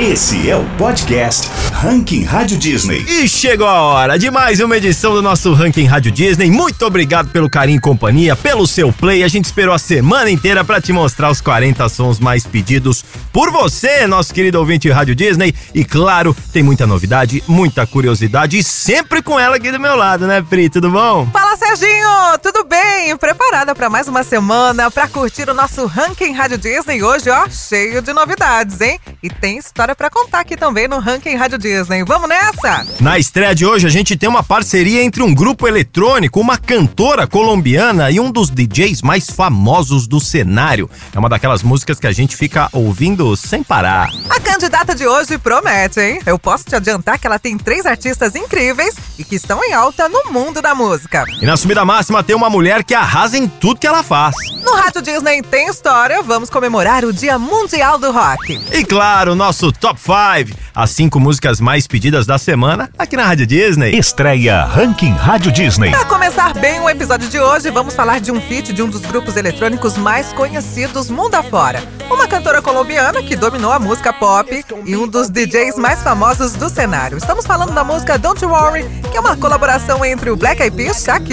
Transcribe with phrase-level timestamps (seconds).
[0.00, 3.04] Esse é o podcast Ranking Rádio Disney.
[3.06, 6.50] E chegou a hora de mais uma edição do nosso Ranking Rádio Disney.
[6.50, 9.22] Muito obrigado pelo carinho e companhia, pelo seu play.
[9.22, 13.50] A gente esperou a semana inteira para te mostrar os 40 sons mais pedidos por
[13.50, 15.54] você, nosso querido ouvinte Rádio Disney.
[15.74, 20.26] E claro, tem muita novidade, muita curiosidade e sempre com ela aqui do meu lado,
[20.26, 20.70] né, Pri?
[20.70, 21.28] Tudo bom?
[21.30, 22.38] Fala, Serginho!
[22.42, 23.14] Tudo bem?
[23.18, 28.00] Preparada para mais uma semana para curtir o nosso Ranking Rádio Disney hoje, ó, cheio
[28.00, 28.98] de novidades, hein?
[29.22, 32.02] E tem história para contar aqui também no Ranking Rádio Disney.
[32.02, 32.86] Vamos nessa?
[32.98, 37.26] Na estreia de hoje, a gente tem uma parceria entre um grupo eletrônico, uma cantora
[37.26, 40.88] colombiana e um dos DJs mais famosos do cenário.
[41.14, 44.08] É uma daquelas músicas que a gente fica ouvindo sem parar.
[44.30, 46.20] A candidata de hoje promete, hein?
[46.24, 50.08] Eu posso te adiantar que ela tem três artistas incríveis e que estão em alta
[50.08, 51.26] no mundo da música.
[51.42, 54.36] E na subida máxima tem uma mulher que arrasa em tudo que ela faz.
[54.62, 58.62] No Rádio Disney tem história, vamos comemorar o Dia Mundial do Rock.
[58.70, 63.48] E claro, nosso Top 5, as cinco músicas mais pedidas da semana aqui na Rádio
[63.48, 63.98] Disney.
[63.98, 65.90] Estreia Ranking Rádio Disney.
[65.90, 69.00] Para começar bem o episódio de hoje, vamos falar de um feat de um dos
[69.00, 71.82] grupos eletrônicos mais conhecidos mundo afora.
[72.08, 76.68] Uma cantora colombiana que dominou a música pop e um dos DJs mais famosos do
[76.68, 77.18] cenário.
[77.18, 80.76] Estamos falando da música Don't You Worry, que é uma colaboração entre o Black Eyed
[80.76, 81.29] Peas, Shakira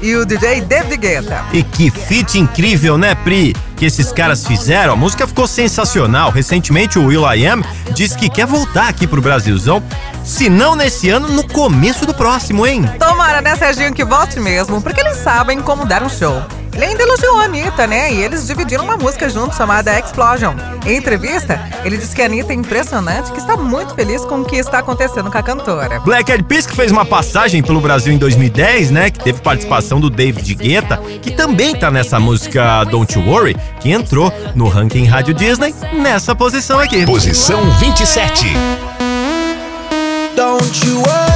[0.00, 1.44] e o DJ David Guetta.
[1.52, 3.54] E que feat incrível, né, Pri?
[3.76, 4.94] Que esses caras fizeram.
[4.94, 6.30] A música ficou sensacional.
[6.30, 9.82] Recentemente o Will I Am disse que quer voltar aqui pro Brasilzão.
[10.24, 12.84] Se não nesse ano, no começo do próximo, hein?
[12.98, 16.42] Tomara, né, Serginho, que volte mesmo, porque eles sabem como dar um show.
[16.74, 18.12] Ele ainda elogiou a Anitta, né?
[18.12, 20.54] E eles dividiram uma música juntos chamada Explosion.
[20.84, 24.44] Em entrevista, ele disse que a Anitta é impressionante, que está muito feliz com o
[24.44, 26.00] que está acontecendo com a cantora.
[26.00, 29.10] Black Eyed Peas que fez uma passagem pelo Brasil em 2010, né?
[29.10, 33.92] Que teve participação do David Guetta, que também tá nessa música Don't You Worry, que
[33.92, 37.06] entrou no ranking Rádio Disney nessa posição aqui.
[37.06, 38.52] Posição 27.
[40.36, 41.33] Don't you worry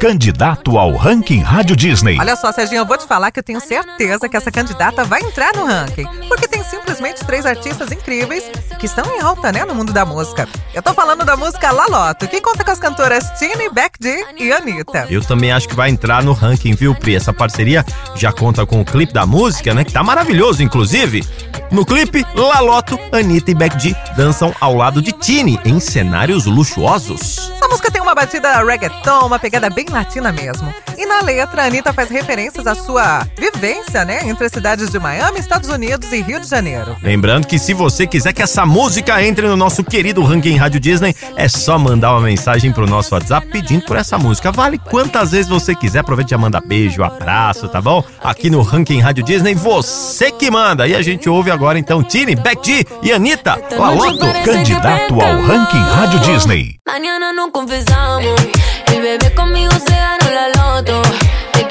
[0.00, 2.18] Candidato ao Ranking Rádio Disney.
[2.18, 5.20] Olha só, Serginho, eu vou te falar que eu tenho certeza que essa candidata vai
[5.20, 6.04] entrar no ranking.
[6.26, 8.42] Porque tem simplesmente três artistas incríveis
[8.80, 10.48] que estão em alta, né, no mundo da música.
[10.74, 14.52] Eu tô falando da música Laloto, que conta com as cantoras Tini, Beck G e
[14.52, 15.06] Anitta.
[15.08, 17.14] Eu também acho que vai entrar no ranking, viu, Pri?
[17.14, 17.84] Essa parceria
[18.16, 19.84] já conta com o clipe da música, né?
[19.84, 21.24] Que tá maravilhoso, inclusive.
[21.70, 27.52] No clipe, Laloto, Anitta e Beck G dançam ao lado de Tini em cenários luxuosos.
[27.72, 30.74] Música tem uma batida reggaeton, uma pegada bem latina mesmo.
[31.02, 35.00] E na letra, a Anitta faz referências à sua vivência, né, entre as cidades de
[35.00, 36.96] Miami, Estados Unidos e Rio de Janeiro.
[37.02, 41.12] Lembrando que se você quiser que essa música entre no nosso querido ranking Rádio Disney,
[41.34, 44.52] é só mandar uma mensagem pro nosso WhatsApp pedindo por essa música.
[44.52, 45.98] Vale quantas vezes você quiser.
[45.98, 48.04] Aproveite e já manda beijo, abraço, tá bom?
[48.22, 50.86] Aqui no ranking Rádio Disney, você que manda.
[50.86, 54.24] E a gente ouve agora então Tini, Beck G e Anitta, Laloto.
[54.44, 56.76] Candidato ao Ranking Rádio Disney.
[56.86, 58.40] Mañana no confesamos.
[58.86, 59.94] El bebé conmigo se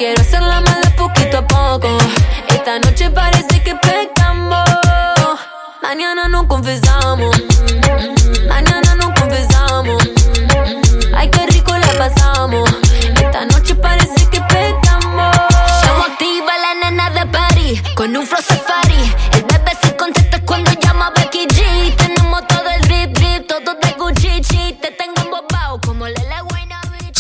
[0.02, 0.64] quiero hacer la
[0.98, 1.88] poquito a poco.
[2.48, 4.68] Esta noche parece que pecamos.
[5.84, 7.36] Mañana no confesamos.
[8.50, 10.02] Mañana no confesamos.
[11.16, 12.68] Ay, qué rico la pasamos.
[13.24, 15.36] Esta noche parece que pecamos.
[15.84, 17.84] Llamo activa la nena de París.
[17.96, 19.04] Con un flow safari.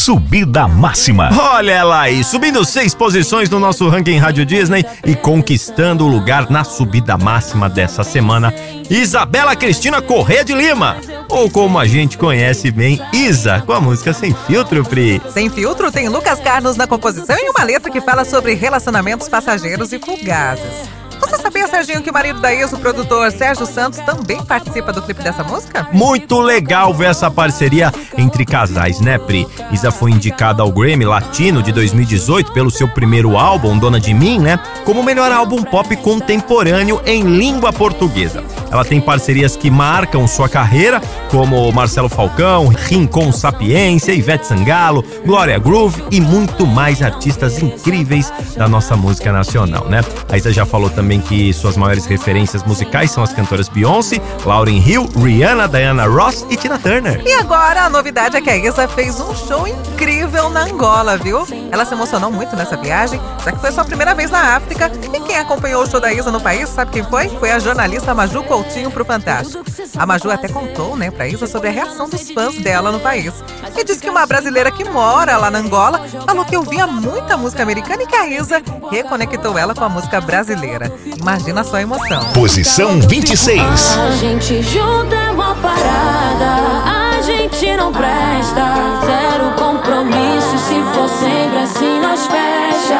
[0.01, 1.29] Subida máxima.
[1.31, 6.49] Olha ela aí, subindo seis posições no nosso ranking Rádio Disney e conquistando o lugar
[6.49, 8.51] na subida máxima dessa semana,
[8.89, 10.97] Isabela Cristina Corrêa de Lima,
[11.29, 15.21] ou como a gente conhece bem, Isa, com a música Sem Filtro, Pri.
[15.29, 19.93] Sem filtro, tem Lucas Carlos na composição e uma letra que fala sobre relacionamentos passageiros
[19.93, 21.00] e fugazes.
[21.41, 25.23] Sabia, Serginho, que o marido da ex, o produtor Sérgio Santos, também participa do clipe
[25.23, 25.87] dessa música?
[25.91, 29.47] Muito legal ver essa parceria entre casais, né, Pri?
[29.71, 34.39] Isa foi indicada ao Grammy Latino de 2018 pelo seu primeiro álbum, Dona de Mim,
[34.39, 34.59] né?
[34.85, 38.43] Como melhor álbum pop contemporâneo em língua portuguesa.
[38.71, 45.59] Ela tem parcerias que marcam sua carreira, como Marcelo Falcão, Rincon Sapiência, Ivete Sangalo, Glória
[45.59, 50.01] Groove e muito mais artistas incríveis da nossa música nacional, né?
[50.29, 54.81] A Isa já falou também que suas maiores referências musicais são as cantoras Beyoncé, Lauryn
[54.81, 57.21] Hill, Rihanna, Diana Ross e Tina Turner.
[57.25, 61.45] E agora a novidade é que a Isa fez um show incrível na Angola, viu?
[61.71, 64.89] Ela se emocionou muito nessa viagem, já que foi sua primeira vez na África.
[65.13, 67.27] E quem acompanhou o show da Isa no país, sabe quem foi?
[67.27, 68.60] Foi a jornalista Maju Coutinho
[68.91, 69.63] pro Fantástico.
[69.97, 73.33] A Maju até contou, né, pra Isa sobre a reação dos fãs dela no país.
[73.75, 77.63] E disse que uma brasileira que mora lá na Angola falou que ouvia muita música
[77.63, 80.91] americana e que a Isa reconectou ela com a música brasileira.
[81.19, 82.23] Imagina só a emoção.
[82.33, 83.61] Posição 26.
[83.61, 89.01] A gente junta é uma parada, a gente não presta.
[89.05, 92.99] Zero compromisso, se for sempre assim, nós fecha.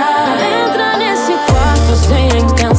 [0.68, 2.32] Entra nesse quarto sem
[2.66, 2.71] a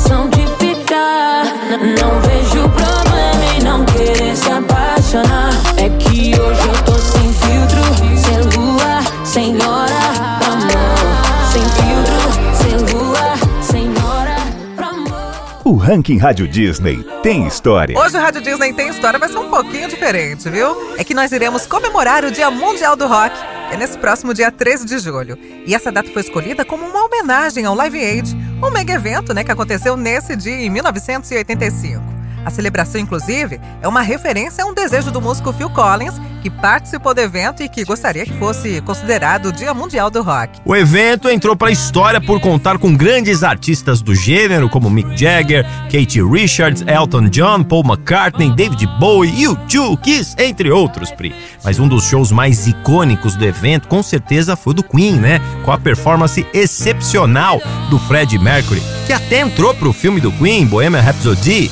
[1.79, 5.51] Não vejo problema em não querer se apaixonar.
[5.79, 7.81] É que hoje eu tô sem filtro,
[8.19, 11.51] sem lua, sem hora pra amor.
[11.51, 12.21] Sem filtro,
[12.55, 14.37] sem lua, sem hora
[14.77, 15.63] pra amor.
[15.65, 17.99] O Ranking Rádio Disney tem história.
[17.99, 20.95] Hoje o Rádio Disney Tem História vai ser um pouquinho diferente, viu?
[20.99, 23.35] É que nós iremos comemorar o Dia Mundial do Rock.
[23.73, 25.39] É nesse próximo dia 13 de julho.
[25.67, 29.43] E essa data foi escolhida como uma homenagem ao Live Aid, um mega evento né,
[29.43, 32.12] que aconteceu nesse dia em 1985.
[32.45, 37.15] A celebração, inclusive, é uma referência a um desejo do músico Phil Collins, que participou
[37.15, 40.61] do evento e que gostaria que fosse considerado o Dia Mundial do Rock.
[40.65, 45.17] O evento entrou para a história por contar com grandes artistas do gênero, como Mick
[45.17, 51.33] Jagger, Katie Richards, Elton John, Paul McCartney, David Bowie, U2, Kiss, entre outros, Pri.
[51.65, 55.41] Mas um dos shows mais icônicos do evento, com certeza, foi o do Queen, né?
[55.65, 61.01] Com a performance excepcional do Freddie Mercury, que até entrou pro filme do Queen, Bohemian
[61.01, 61.71] Rhapsody.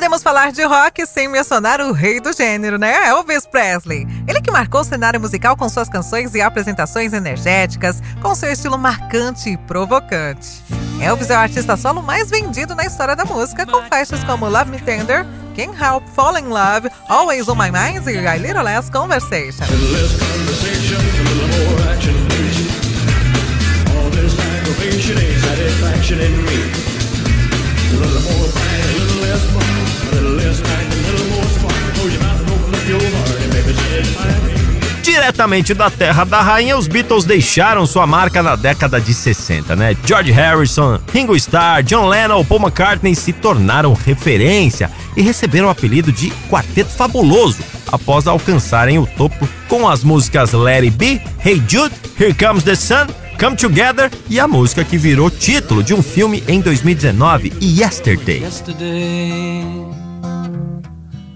[0.00, 3.06] Podemos falar de rock sem mencionar o rei do gênero, né?
[3.06, 4.06] Elvis Presley.
[4.26, 8.78] Ele que marcou o cenário musical com suas canções e apresentações energéticas, com seu estilo
[8.78, 10.64] marcante e provocante.
[11.02, 14.70] Elvis é o artista solo mais vendido na história da música, com faixas como Love
[14.70, 18.90] Me Tender, Can't Help Fall in Love, Always on My Mind e A Little Less
[18.90, 19.66] Conversation.
[28.02, 28.99] a little
[35.02, 39.96] Diretamente da terra da rainha, os Beatles deixaram sua marca na década de 60, né?
[40.04, 46.12] George Harrison, Ringo Starr, John Lennon, Paul McCartney se tornaram referência e receberam o apelido
[46.12, 47.58] de Quarteto Fabuloso
[47.90, 52.74] após alcançarem o topo com as músicas Let It Be, Hey Jude, Here Comes the
[52.74, 53.06] Sun,
[53.40, 58.42] Come Together e a música que virou título de um filme em 2019, Yesterday.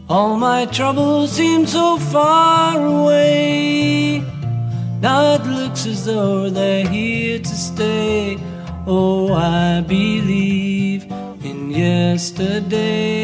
[0.07, 4.23] All my troubles seem so far away.
[5.01, 8.37] Now it looks as though they're here to stay.
[8.87, 11.07] Oh, I believe
[11.43, 13.24] in yesterday.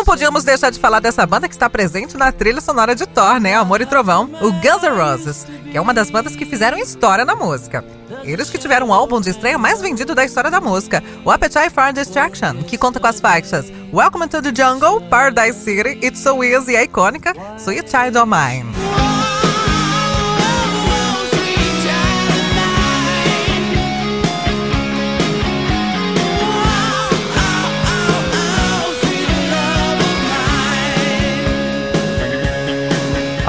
[0.00, 3.38] Não podíamos deixar de falar dessa banda que está presente na trilha sonora de Thor,
[3.38, 3.54] né?
[3.54, 7.22] Amor e Trovão, o Guns N' Roses, que é uma das bandas que fizeram história
[7.22, 7.84] na música.
[8.24, 11.68] Eles que tiveram o álbum de estreia mais vendido da história da música, o Appetite
[11.68, 16.42] for Destruction, que conta com as faixas Welcome to the Jungle, Paradise City, It's So
[16.42, 19.09] Easy e a icônica Sweet Child of Mine.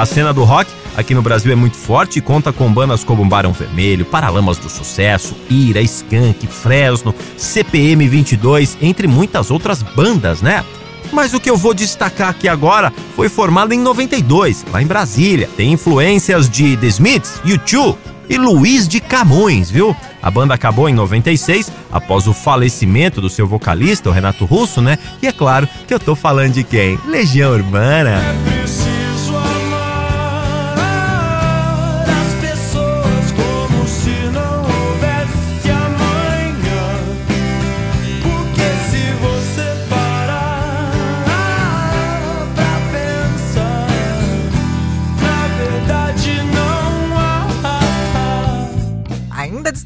[0.01, 0.67] A cena do rock
[0.97, 4.67] aqui no Brasil é muito forte e conta com bandas como Barão Vermelho, Paralamas do
[4.67, 10.65] Sucesso, Ira, Skank, Fresno, CPM 22, entre muitas outras bandas, né?
[11.13, 15.47] Mas o que eu vou destacar aqui agora foi formado em 92, lá em Brasília.
[15.55, 17.95] Tem influências de The Smiths, U2
[18.27, 19.95] e Luiz de Camões, viu?
[20.19, 24.97] A banda acabou em 96, após o falecimento do seu vocalista, o Renato Russo, né?
[25.21, 26.97] E é claro que eu tô falando de quem?
[27.05, 28.19] Legião Urbana.
[28.43, 28.80] Preciso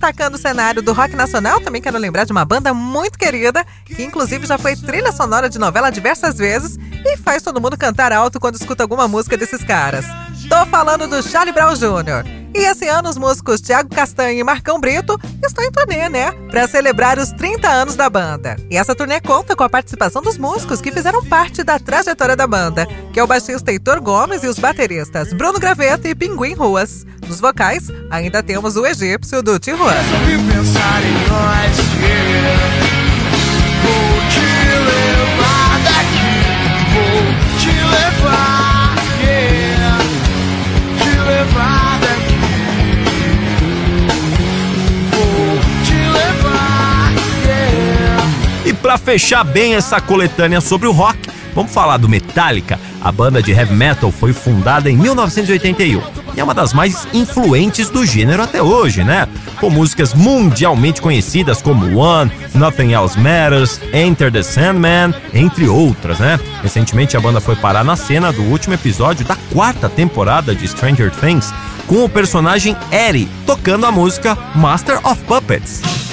[0.06, 4.04] destacando o cenário do rock nacional, também quero lembrar de uma banda muito querida, que
[4.04, 8.40] inclusive já foi trilha sonora de novela diversas vezes e faz todo mundo cantar alto
[8.40, 10.06] quando escuta alguma música desses caras.
[10.48, 12.45] Tô falando do Charlie Brown Jr.
[12.56, 16.32] E esse ano os músicos Thiago Castanho e Marcão Brito estão em turnê, né?
[16.50, 18.56] Para celebrar os 30 anos da banda.
[18.72, 22.48] E essa turnê conta com a participação dos músicos que fizeram parte da trajetória da
[22.48, 27.06] banda, que é o baixista Heitor Gomes e os bateristas Bruno Graveta e Pinguim Ruas.
[27.28, 30.00] Nos vocais, ainda temos o egípcio do Tijuana.
[48.86, 51.18] Pra fechar bem essa coletânea sobre o rock,
[51.56, 52.80] vamos falar do Metallica.
[53.02, 56.04] A banda de heavy metal foi fundada em 1981
[56.36, 59.28] e é uma das mais influentes do gênero até hoje, né?
[59.60, 66.40] Com músicas mundialmente conhecidas como One, Nothing Else Matters, Enter the Sandman, entre outras, né?
[66.62, 71.10] Recentemente a banda foi parar na cena do último episódio da quarta temporada de Stranger
[71.10, 71.52] Things,
[71.88, 76.05] com o personagem Eddie tocando a música Master of Puppets.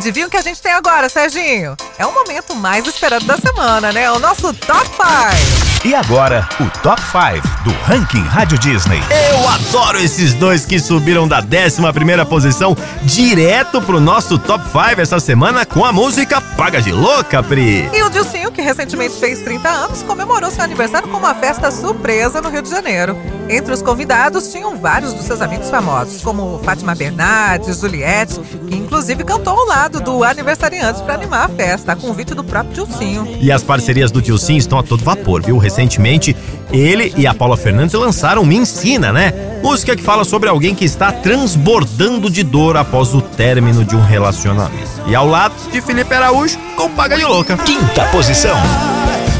[0.00, 1.76] Adivinha o que a gente tem agora, Serginho?
[1.98, 4.10] É o momento mais esperado da semana, né?
[4.10, 5.70] O nosso Top 5.
[5.82, 9.00] E agora, o Top 5 do Ranking Rádio Disney.
[9.30, 15.00] Eu adoro esses dois que subiram da 11 primeira posição direto pro nosso Top 5
[15.00, 17.90] essa semana com a música Paga de Louca, Pri.
[17.94, 22.42] E o Dilcinho, que recentemente fez 30 anos, comemorou seu aniversário com uma festa surpresa
[22.42, 23.16] no Rio de Janeiro.
[23.48, 29.24] Entre os convidados tinham vários dos seus amigos famosos, como Fátima Bernardes, Juliette, que inclusive
[29.24, 33.38] cantou ao lado do aniversariante para animar a festa, a convite do próprio Dilcinho.
[33.40, 35.56] E as parcerias do Dilcinho estão a todo vapor, viu?
[35.56, 36.36] Recentemente,
[36.72, 39.32] ele e a Paula Fernandes lançaram Me Ensina, né?
[39.62, 44.02] Música que fala sobre alguém que está transbordando de dor após o término de um
[44.02, 44.90] relacionamento.
[45.06, 47.56] E ao lado de Felipe Araújo com Paga de Louca.
[47.58, 48.56] Quinta posição.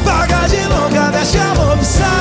[0.04, 2.19] Paga de louca, deixa a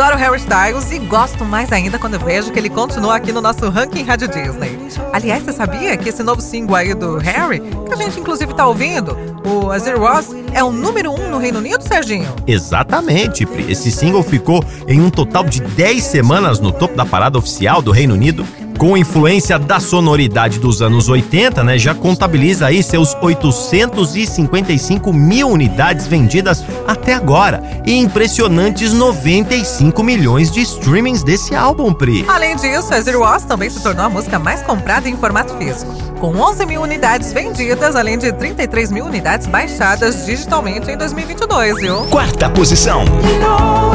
[0.00, 3.68] adoro Harry Styles e gosto mais ainda quando vejo que ele continua aqui no nosso
[3.68, 4.78] ranking Rádio Disney.
[5.12, 8.64] Aliás, você sabia que esse novo single aí do Harry, que a gente inclusive tá
[8.64, 12.32] ouvindo, o Azir Ross, é o número um no Reino Unido, Serginho?
[12.46, 13.72] Exatamente, Pri.
[13.72, 17.90] Esse single ficou em um total de 10 semanas no topo da parada oficial do
[17.90, 18.46] Reino Unido.
[18.78, 26.06] Com influência da sonoridade dos anos 80, né, já contabiliza aí seus 855 mil unidades
[26.06, 32.24] vendidas até agora e impressionantes 95 milhões de streamings desse álbum, Pri.
[32.28, 36.36] Além disso, Azir Ross também se tornou a música mais comprada em formato físico, com
[36.36, 42.04] 11 mil unidades vendidas, além de 33 mil unidades baixadas digitalmente em 2022, viu?
[42.04, 43.04] Quarta posição.
[43.04, 43.88] You know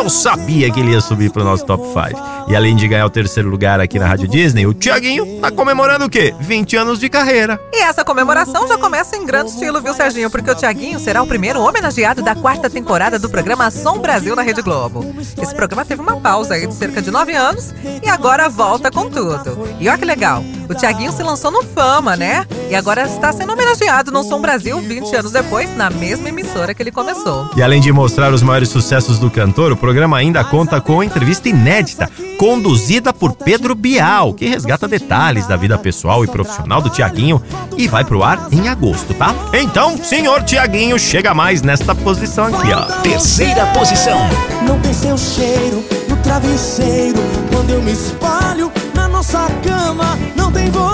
[0.00, 2.48] Eu sabia que ele ia subir pro nosso top 5.
[2.48, 6.06] E além de ganhar o terceiro lugar aqui na Rádio Disney, o Tiaguinho tá comemorando
[6.06, 6.34] o quê?
[6.40, 7.60] 20 anos de carreira.
[7.70, 10.30] E essa comemoração já começa em grande estilo, viu, Serginho?
[10.30, 14.40] Porque o Tiaguinho será o primeiro homenageado da quarta temporada do programa Som Brasil na
[14.40, 15.04] Rede Globo.
[15.40, 19.10] Esse programa teve uma pausa aí de cerca de nove anos e agora volta com
[19.10, 19.68] tudo.
[19.78, 22.46] E olha que legal, o Tiaguinho se lançou no Fama, né?
[22.70, 26.82] E agora está sendo homenageado no Som Brasil 20 anos depois, na mesma emissora que
[26.82, 27.50] ele começou.
[27.54, 31.48] E além de mostrar os maiores sucessos do cantor, o programa ainda conta com entrevista
[31.48, 37.42] inédita, conduzida por Pedro Bial, que resgata detalhes da vida pessoal e profissional do Tiaguinho
[37.76, 39.34] e vai pro ar em agosto, tá?
[39.52, 42.82] Então, senhor Tiaguinho, chega mais nesta posição aqui, ó.
[43.02, 44.20] Terceira posição.
[44.64, 47.18] Não tem seu cheiro no travesseiro.
[47.52, 50.89] Quando eu me espalho na nossa cama, não tem você.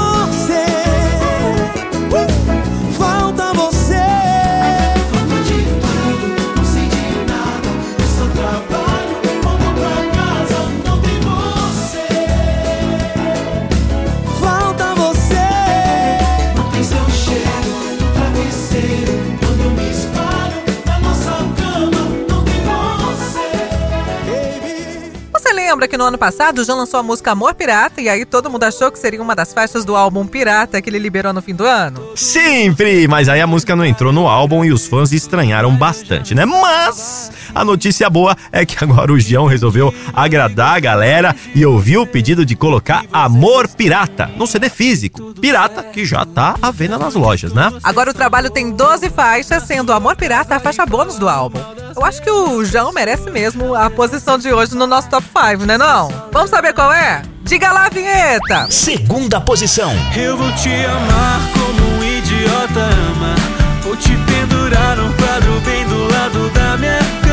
[25.76, 28.64] Lembra que no ano passado João lançou a música Amor Pirata e aí todo mundo
[28.64, 31.66] achou que seria uma das faixas do álbum Pirata que ele liberou no fim do
[31.66, 32.12] ano?
[32.14, 36.34] Sim, Pri, mas aí a música não entrou no álbum e os fãs estranharam bastante,
[36.34, 36.46] né?
[36.46, 42.02] Mas a notícia boa é que agora o Gião resolveu agradar a galera e ouviu
[42.02, 45.32] o pedido de colocar Amor Pirata no CD físico.
[45.40, 47.72] Pirata que já tá à venda nas lojas, né?
[47.82, 51.58] Agora o trabalho tem 12 faixas, sendo Amor Pirata a faixa bônus do álbum.
[51.96, 55.64] Eu acho que o João merece mesmo a posição de hoje no nosso top 5,
[55.64, 56.08] né não?
[56.30, 57.22] Vamos saber qual é?
[57.42, 58.66] Diga lá, vinheta!
[58.70, 59.92] Segunda posição.
[60.14, 63.34] Eu vou te amar como um idiota ama.
[63.82, 67.25] Vou te pendurar num quadro bem do lado da minha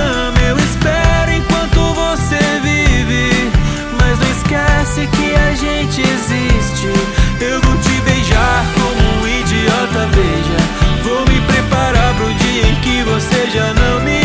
[4.83, 6.87] esquece que a gente existe.
[7.39, 11.03] Eu vou te beijar como um idiota, veja.
[11.03, 14.23] Vou me preparar pro dia em que você já não me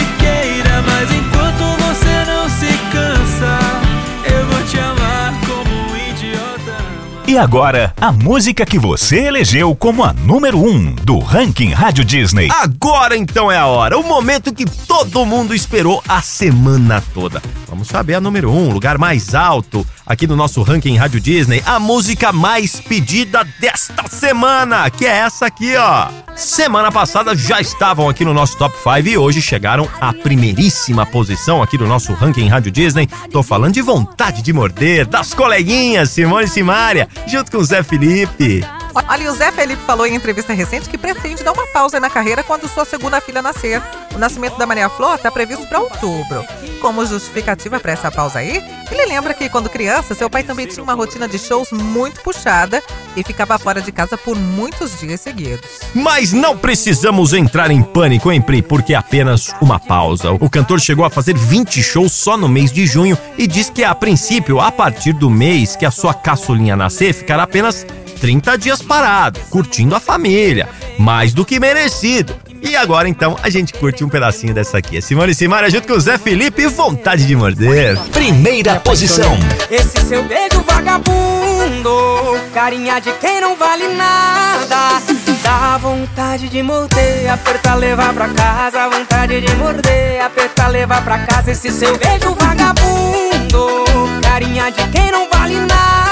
[7.28, 12.02] E agora, a música que você elegeu como a número 1 um do ranking Rádio
[12.02, 12.48] Disney.
[12.50, 17.42] Agora então é a hora, o momento que todo mundo esperou a semana toda.
[17.68, 21.62] Vamos saber a número 1, um, lugar mais alto aqui no nosso ranking Rádio Disney,
[21.66, 26.08] a música mais pedida desta semana, que é essa aqui, ó.
[26.34, 31.62] Semana passada já estavam aqui no nosso top 5 e hoje chegaram à primeiríssima posição
[31.62, 33.08] aqui do nosso ranking Rádio Disney.
[33.30, 37.82] Tô falando de vontade de morder, das coleguinhas Simone e Simária, junto com o Zé
[37.82, 38.64] Felipe.
[39.08, 42.42] Olha, o Zé Felipe falou em entrevista recente que pretende dar uma pausa na carreira
[42.42, 43.80] quando sua segunda filha nascer.
[44.18, 46.44] O nascimento da Maria Flor está previsto para outubro.
[46.80, 48.60] Como justificativa para essa pausa aí,
[48.90, 52.82] ele lembra que quando criança, seu pai também tinha uma rotina de shows muito puxada
[53.16, 55.60] e ficava fora de casa por muitos dias seguidos.
[55.94, 58.60] Mas não precisamos entrar em pânico, hein, Pri?
[58.60, 60.32] Porque é apenas uma pausa.
[60.32, 63.84] O cantor chegou a fazer 20 shows só no mês de junho e diz que,
[63.84, 67.86] a princípio, a partir do mês que a sua caçulinha nascer, ficará apenas
[68.20, 70.68] 30 dias parado, curtindo a família.
[70.98, 72.34] Mais do que merecido.
[72.62, 74.96] E agora então a gente curte um pedacinho dessa aqui.
[74.96, 77.98] É Simone e Simaria junto com o Zé Felipe e vontade de morder.
[78.12, 79.36] Primeira posição.
[79.70, 85.02] Esse seu beijo vagabundo, carinha de quem não vale nada.
[85.42, 88.88] Dá vontade de morder, apertar, levar pra casa.
[88.88, 91.52] Vontade de morder, apertar, levar pra casa.
[91.52, 96.07] Esse seu beijo vagabundo, carinha de quem não vale nada.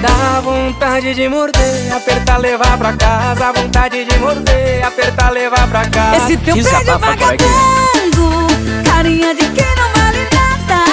[0.00, 3.52] Dá vontade de morder, apertar, levar pra casa.
[3.52, 6.16] Vontade de morder, apertar, levar pra casa.
[6.24, 7.50] Esse teu Desabafa, coleguinha.
[7.50, 8.46] vagabundo,
[8.84, 10.84] carinha de quem não vale nada.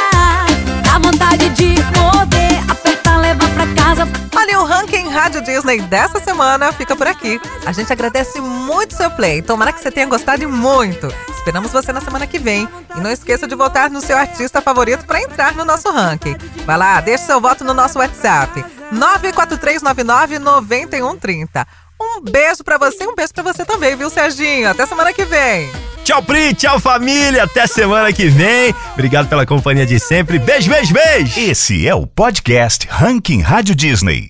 [0.84, 4.08] Dá vontade de morder, apertar, levar pra casa.
[4.36, 7.40] Olha, o ranking Rádio Disney dessa semana fica por aqui.
[7.66, 9.42] A gente agradece muito seu play.
[9.42, 11.08] Tomara que você tenha gostado muito.
[11.30, 12.68] Esperamos você na semana que vem.
[12.96, 16.36] E não esqueça de votar no seu artista favorito para entrar no nosso ranking.
[16.66, 18.66] Vai lá, deixe seu voto no nosso WhatsApp.
[18.94, 21.66] 943999130.
[22.00, 24.70] Um beijo pra você e um beijo pra você também, viu, Serginho?
[24.70, 25.70] Até semana que vem.
[26.04, 27.44] Tchau, Pri, tchau, família.
[27.44, 28.74] Até semana que vem.
[28.94, 30.40] Obrigado pela companhia de sempre.
[30.40, 31.38] Beijo, beijo, beijo.
[31.40, 34.26] Esse é o podcast Ranking Rádio Disney.